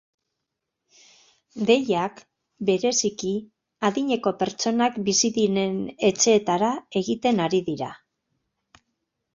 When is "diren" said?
5.39-5.79